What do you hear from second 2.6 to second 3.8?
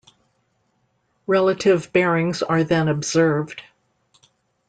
then observed.